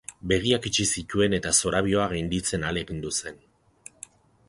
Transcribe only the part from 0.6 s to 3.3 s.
itxi zituen eta zorabioa gainditzen ahalegindu